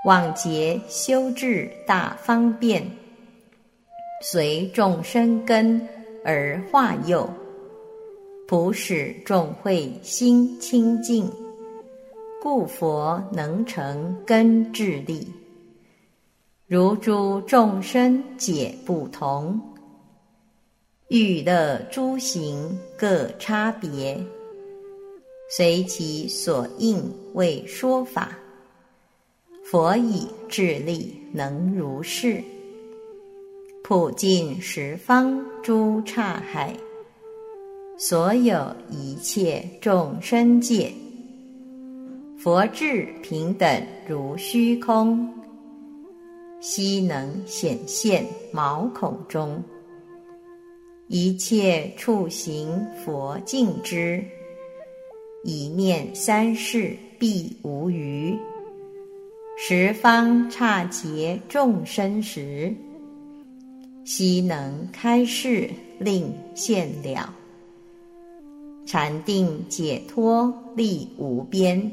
[0.03, 2.85] 往劫修治大方便，
[4.21, 5.79] 随众生根
[6.25, 7.25] 而化佑，
[8.49, 11.31] 普使众会心清净，
[12.41, 15.25] 故佛能成根智力。
[16.67, 19.57] 如诸众生解不同，
[21.07, 24.21] 欲乐诸行各差别。
[25.55, 26.99] 随其所应
[27.35, 28.35] 为说法，
[29.63, 32.43] 佛以智力能如是，
[33.83, 36.75] 普尽十方诸刹海，
[37.99, 40.91] 所有一切众生界，
[42.35, 45.31] 佛智平等如虚空，
[46.61, 49.63] 悉能显现毛孔中，
[51.09, 54.25] 一切处行佛净之。
[55.45, 58.33] 一念三世必无余，
[59.57, 62.73] 十方刹劫众生时，
[64.05, 65.69] 悉能开示
[65.99, 67.35] 令现了。
[68.85, 71.91] 禅定解脱力无边，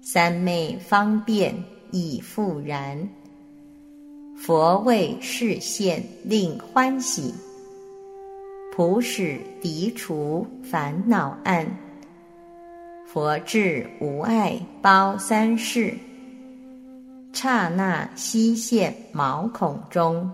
[0.00, 1.52] 三昧方便
[1.90, 3.08] 亦复然。
[4.36, 7.34] 佛为示现令欢喜，
[8.72, 11.66] 普使涤除烦恼暗。
[13.12, 15.92] 佛智无碍包三世，
[17.32, 20.30] 刹那悉现毛孔中。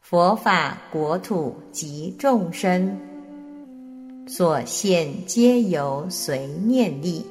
[0.00, 2.98] 佛法国土及众生，
[4.26, 7.24] 所现皆由随念力。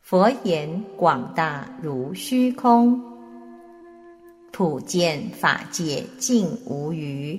[0.00, 2.98] 佛言广大如虚空，
[4.52, 7.38] 普见法界尽无余，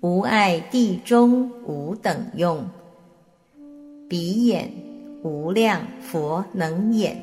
[0.00, 2.68] 无碍地中无等用。
[4.12, 4.70] 鼻眼
[5.22, 7.16] 无量佛能眼，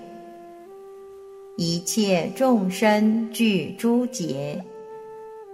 [1.56, 4.60] 一切众生具诸劫，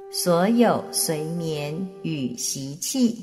[0.10, 3.22] 所有随眠与习气，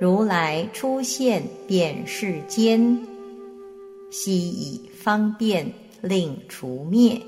[0.00, 3.06] 如来出现遍世间，
[4.10, 7.20] 悉以方便令除灭。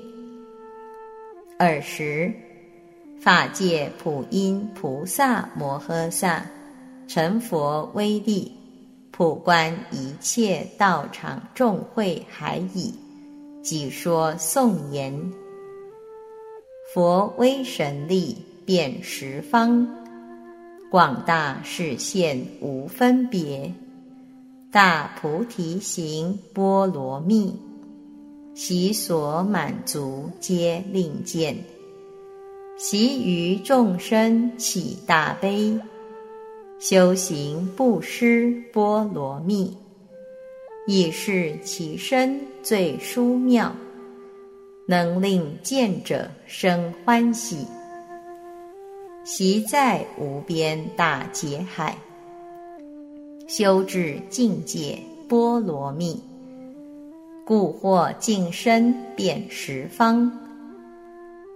[1.59, 2.33] 尔时，
[3.21, 6.43] 法界普音菩萨摩诃萨
[7.07, 8.51] 成佛威力。
[9.19, 12.93] 普观一切道场众会海已，
[13.61, 15.33] 即说颂言：
[16.93, 19.85] 佛威神力遍十方，
[20.89, 23.73] 广大视线无分别，
[24.71, 27.53] 大菩提行波罗蜜，
[28.55, 31.57] 其所满足皆令见，
[32.77, 35.77] 习于众生起大悲。
[36.79, 39.75] 修行不施波罗蜜，
[40.87, 43.75] 亦是其身最殊妙，
[44.85, 47.67] 能令见者生欢喜。
[49.25, 51.97] 习在无边大劫海，
[53.45, 56.17] 修至境界波罗蜜，
[57.45, 60.31] 故获净身遍十方，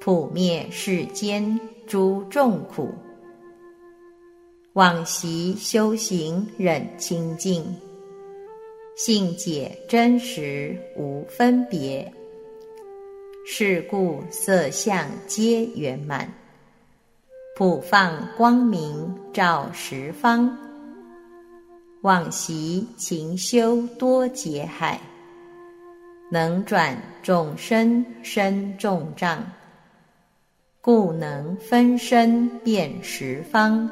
[0.02, 1.58] 普灭世间
[1.88, 2.90] 诸众苦。
[4.74, 7.64] 往昔修行忍清净，
[8.96, 12.12] 性解真实无分别。
[13.46, 16.28] 是故色相皆圆满，
[17.56, 20.58] 普放光明照十方。
[22.02, 25.00] 往昔勤修多劫海，
[26.32, 29.46] 能转众生身重障，
[30.82, 33.88] 故能分身遍十方。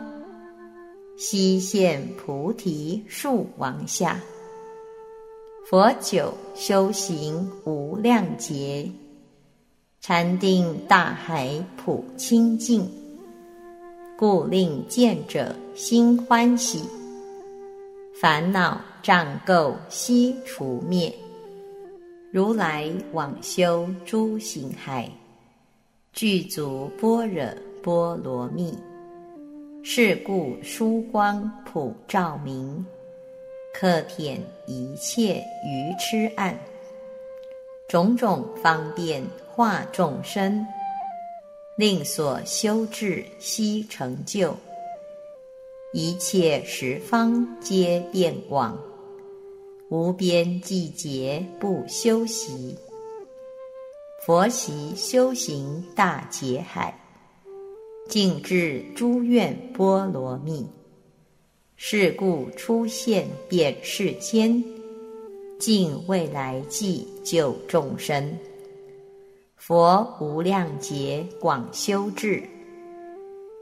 [1.23, 4.19] 悉现菩提树王下，
[5.69, 8.89] 佛久修行无量劫，
[9.99, 12.89] 禅定大海普清净，
[14.17, 16.81] 故令见者心欢喜，
[18.19, 21.13] 烦恼障垢悉除灭。
[22.31, 25.07] 如来往修诸行海，
[26.13, 27.45] 具足般若
[27.83, 28.75] 波罗蜜。
[29.83, 32.85] 是故殊光普照明，
[33.73, 36.57] 可舔一切愚痴暗，
[37.87, 40.65] 种种方便化众生，
[41.75, 44.55] 令所修智悉成就，
[45.93, 48.77] 一切十方皆遍广，
[49.89, 52.77] 无边际劫不修习，
[54.23, 57.00] 佛习修行大劫海。
[58.11, 60.67] 尽至诸愿波罗蜜，
[61.77, 64.61] 是故出现遍世间，
[65.57, 68.37] 尽未来际救众生。
[69.55, 72.43] 佛无量劫广修智，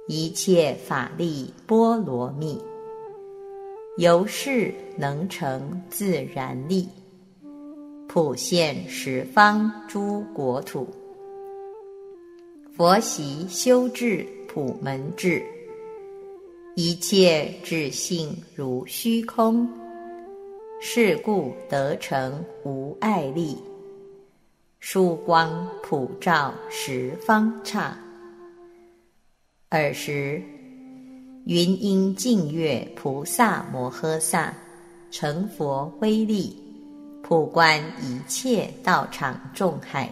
[0.07, 2.59] 一切法力波罗蜜，
[3.99, 6.89] 由是能成自然力，
[8.07, 10.87] 普现十方诸国土。
[12.75, 14.25] 佛习修智。
[14.51, 15.43] 普门智，
[16.75, 19.69] 一切智性如虚空，
[20.81, 23.55] 是故得成无碍力。
[24.79, 27.95] 殊光普照十方刹。
[29.69, 30.41] 尔时，
[31.45, 34.51] 云音净月菩萨摩诃萨
[35.11, 36.57] 成佛威力，
[37.21, 40.11] 普观一切道场众海，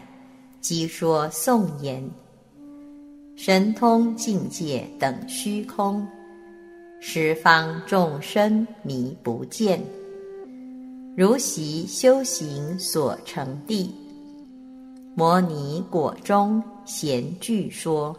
[0.61, 2.07] 即说颂言。
[3.37, 6.05] 神通境界等虚空，
[6.99, 9.79] 十方众生迷不见。
[11.15, 13.93] 如习修行所成地，
[15.15, 18.17] 摩尼果中闲具说，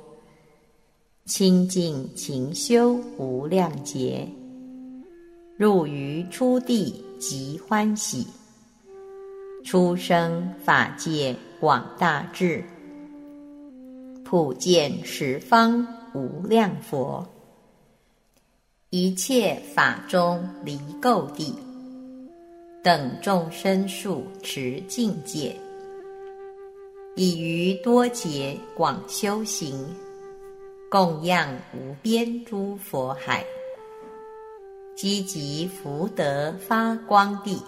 [1.26, 4.24] 清净勤修无量劫，
[5.56, 8.24] 入于初地即欢喜，
[9.64, 12.62] 出生法界广大智。
[14.30, 17.26] 普见十方无量佛，
[18.90, 21.54] 一切法中离垢地，
[22.84, 25.56] 等众生数持境界，
[27.16, 29.96] 已于多劫广修行，
[30.90, 33.42] 供养无边诸佛海，
[34.94, 37.62] 积集福德发光地，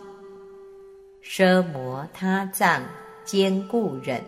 [1.25, 2.83] 奢摩他藏
[3.25, 4.23] 坚固忍。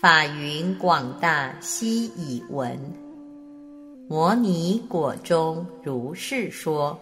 [0.00, 2.78] 法云广大悉已闻，
[4.08, 6.98] 摩尼果中如是说。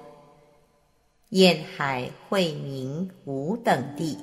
[1.30, 4.18] 焰海慧明无等地，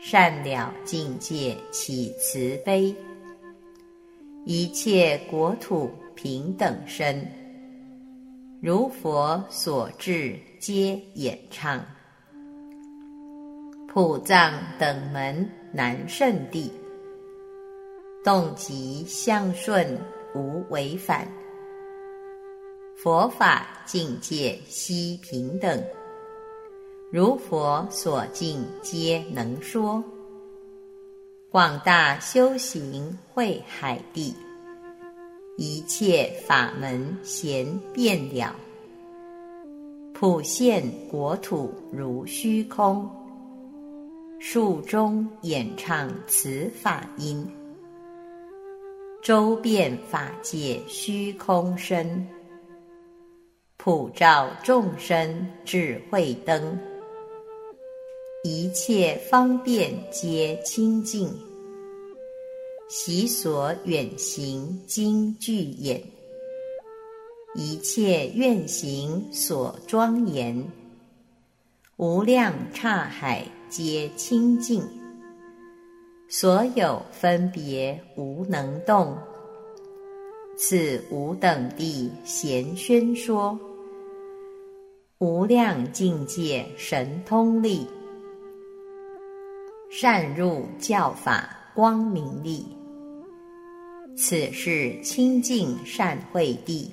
[0.00, 2.96] 善了境界起慈悲，
[4.46, 7.30] 一切国土平等身，
[8.62, 11.84] 如佛所至皆演唱。
[13.86, 16.72] 普藏等门难胜地。
[18.24, 20.00] 动极相顺
[20.34, 21.30] 无违反，
[22.96, 25.84] 佛法境界悉平等，
[27.12, 30.02] 如佛所尽皆能说。
[31.50, 34.34] 广大修行会海地，
[35.58, 38.56] 一切法门咸遍了，
[40.14, 43.06] 普现国土如虚空，
[44.40, 47.46] 树中演唱此法音，
[49.24, 52.28] 周遍法界虚空身，
[53.78, 56.78] 普照众生智慧灯。
[58.42, 61.34] 一切方便皆清净，
[62.90, 66.04] 习所远行经具眼，
[67.54, 70.70] 一切愿行所庄严，
[71.96, 74.86] 无量刹海皆清净，
[76.28, 79.16] 所有分别无能动，
[80.56, 83.58] 此无等地闲宣说，
[85.18, 87.86] 无量境界神通力。
[89.90, 92.66] 善入教法光明力，
[94.16, 96.90] 此是清净善慧地，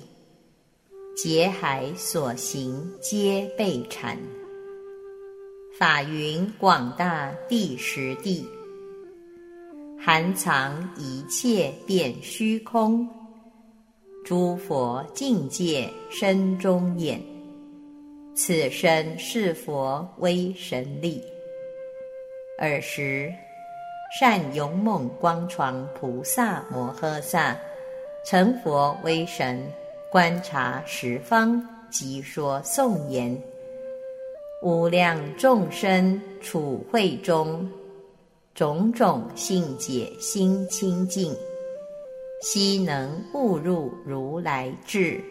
[1.16, 4.16] 劫海所行皆被禅。
[5.76, 8.46] 法云广大第十地，
[10.04, 13.08] 含藏一切遍虚空，
[14.24, 17.22] 诸佛境界身中眼，
[18.34, 21.22] 此身是佛威神力。
[22.58, 23.32] 尔时，
[24.18, 27.56] 善勇猛光床菩萨摩诃萨
[28.26, 29.64] 成佛威神，
[30.10, 33.40] 观察十方，即说颂言：
[34.62, 37.70] 无量众生处会中，
[38.54, 41.34] 种种性解心清净，
[42.42, 45.24] 悉能悟入如来智，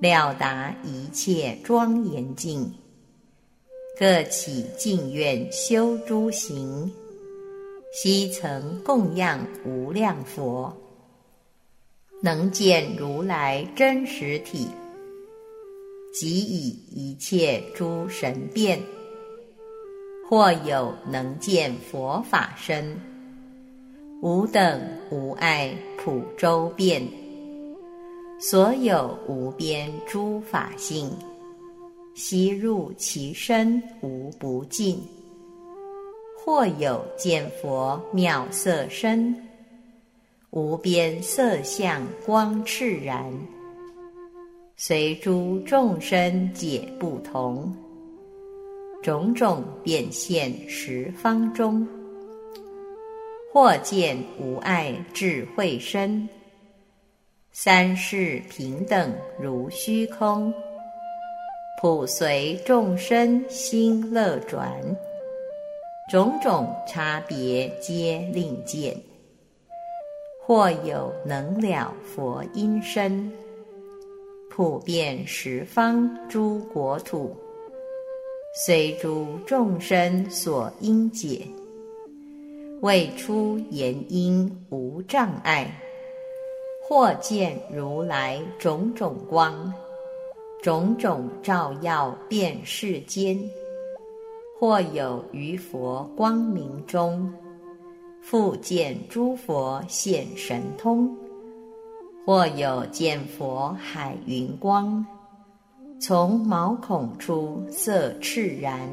[0.00, 2.72] 了达一切庄严境。
[3.98, 6.90] 各起净愿修诸行，
[7.92, 10.74] 悉曾供养无量佛，
[12.22, 14.66] 能见如来真实体，
[16.14, 18.82] 即以一切诸神变，
[20.28, 22.98] 或有能见佛法身，
[24.22, 27.06] 无等无碍普周遍，
[28.38, 31.10] 所有无边诸法性。
[32.14, 35.02] 悉入其身无不尽，
[36.38, 39.34] 或有见佛妙色身，
[40.50, 43.32] 无边色相光炽然，
[44.76, 47.74] 随诸众生解不同，
[49.04, 51.86] 种种变现十方中，
[53.52, 56.26] 或见无碍智慧身，
[57.52, 60.50] 三世平等如虚空。
[61.82, 64.72] 普随众生心乐转，
[66.10, 68.96] 种种差别皆令见。
[70.46, 73.30] 或有能了佛音声，
[74.48, 77.36] 普遍十方诸国土，
[78.56, 81.44] 随诸众生所应解，
[82.82, 85.80] 未出言音无障碍。
[86.80, 89.74] 或见如来种种光。
[90.62, 93.36] 种种照耀遍世间，
[94.56, 97.30] 或有于佛光明中，
[98.22, 101.08] 复见诸佛现神通；
[102.24, 105.04] 或有见佛海云光，
[106.00, 108.88] 从毛孔出色炽然，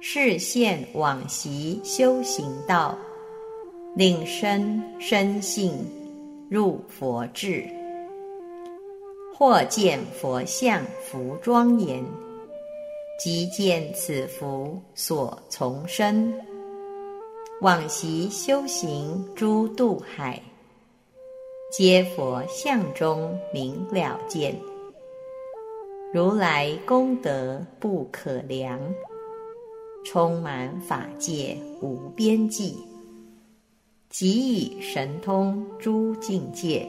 [0.00, 2.98] 视线往昔修行道，
[3.94, 5.72] 令身身性
[6.48, 7.64] 入佛智。
[9.32, 12.04] 或见佛像服庄严，
[13.18, 16.32] 即见此福所从生，
[17.60, 20.42] 往昔修行诸渡海，
[21.72, 24.54] 皆佛像中明了见。
[26.12, 28.80] 如来功德不可量，
[30.04, 32.74] 充满法界无边际，
[34.08, 36.84] 即以神通诸境界。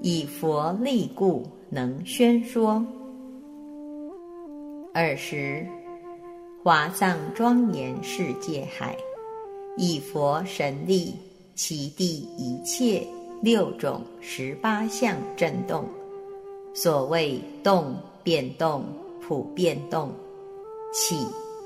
[0.00, 2.86] 以佛力故，能宣说。
[4.94, 5.66] 尔时，
[6.62, 8.96] 华藏庄严世界海，
[9.76, 11.16] 以佛神力，
[11.56, 13.04] 其地一切
[13.42, 15.84] 六种十八相震动。
[16.74, 18.84] 所谓动变动，
[19.20, 20.08] 普变动；
[20.92, 21.16] 起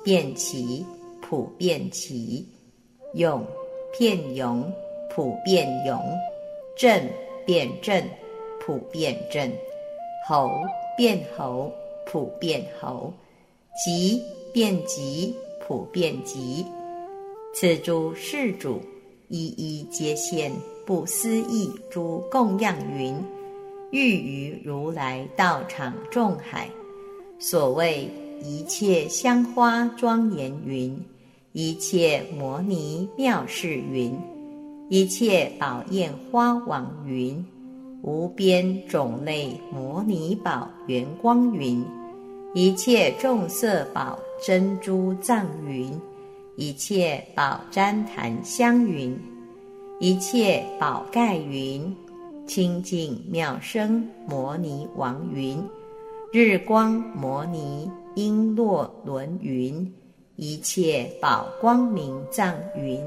[0.04, 0.84] 变起，
[1.20, 2.44] 普变起；
[3.14, 3.44] 涌
[3.98, 4.72] 变涌，
[5.14, 5.98] 普变涌；
[6.76, 7.08] 震
[7.44, 8.02] 变震。
[8.58, 9.48] 普遍正
[10.28, 10.50] 猴
[10.96, 11.70] 变猴，
[12.04, 13.12] 普变猴；
[13.84, 14.20] 急
[14.52, 16.66] 变急，普变急。
[17.54, 18.80] 此诸事主
[19.28, 20.50] 一一皆现
[20.84, 23.14] 不思议诸供养云，
[23.96, 26.68] 欲于如来道场众海。
[27.38, 28.10] 所谓
[28.42, 31.02] 一切香花庄严云，
[31.52, 34.14] 一切摩尼妙事云，
[34.90, 37.42] 一切宝焰花网云，
[38.02, 41.82] 无边种类摩尼宝圆光云，
[42.52, 45.90] 一切众色宝珍珠藏云，
[46.56, 49.18] 一切宝旃檀香云。
[49.98, 51.96] 一切宝盖云，
[52.46, 55.62] 清净妙声摩尼王云，
[56.32, 59.92] 日光摩尼璎珞轮云，
[60.36, 63.00] 一切宝光明藏云，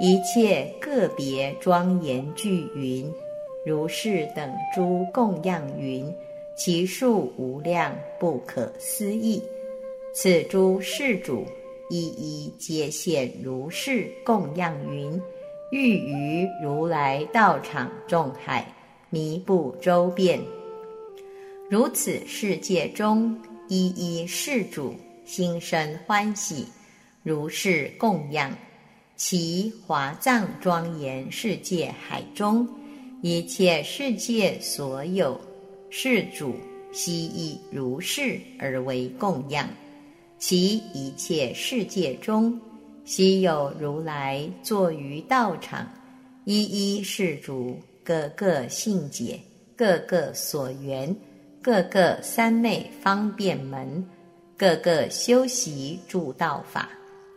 [0.00, 3.12] 一切个别庄严具云，
[3.66, 6.10] 如是等诸供养云，
[6.56, 9.42] 其数无量不可思议。
[10.14, 11.44] 此诸世主
[11.90, 15.20] 一一皆现如是供养云。
[15.70, 18.66] 欲于如来道场众海
[19.10, 20.40] 弥不周遍，
[21.68, 23.38] 如此世界中
[23.68, 24.94] 一一世主
[25.26, 26.66] 心生欢喜，
[27.22, 28.50] 如是供养
[29.14, 32.66] 其华藏庄严世界海中
[33.20, 35.38] 一切世界所有
[35.90, 36.54] 世主
[36.92, 39.68] 悉以如是而为供养，
[40.38, 42.58] 其一切世界中。
[43.08, 45.90] 昔有如来坐于道场，
[46.44, 49.40] 一一世主，各个信解，
[49.74, 51.16] 各个所缘，
[51.62, 54.06] 各个三昧方便门，
[54.58, 56.90] 各个修习诸道法，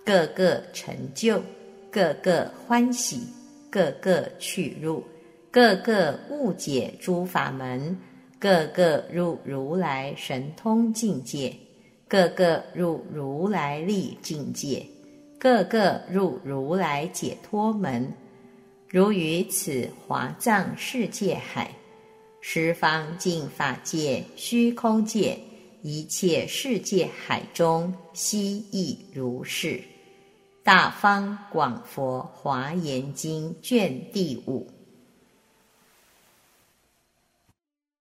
[0.06, 1.42] 各个成就，
[1.90, 3.22] 各个欢喜，
[3.70, 5.02] 各个去入，
[5.50, 7.98] 各个误解诸法门，
[8.38, 11.56] 各个入如来神通境界，
[12.10, 14.86] 各个入如来力境界。
[15.42, 18.14] 个个入如来解脱门，
[18.88, 21.74] 如于此华藏世界海，
[22.42, 25.40] 十方净法界、虚空界
[25.82, 29.82] 一切世界海中，悉亦如是。
[30.62, 34.71] 大方广佛华严经卷第五。